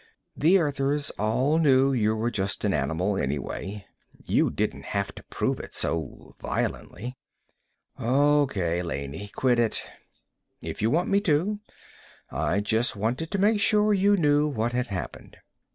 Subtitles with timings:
[0.35, 3.85] "The Earthers all knew you were just an animal anyway.
[4.25, 7.19] You didn't have to prove it so violently."
[8.01, 9.27] "Okay, Laney.
[9.27, 9.83] Quit it."
[10.59, 11.59] "If you want me to.
[12.31, 15.37] I just wanted to make sure you knew what had happened.